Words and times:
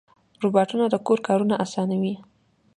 روبوټونه 0.43 0.85
د 0.89 0.95
کور 1.05 1.19
کارونه 1.27 1.55
اسانوي. 1.65 2.15